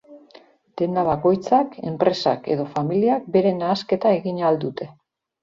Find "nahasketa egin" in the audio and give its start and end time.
3.67-4.43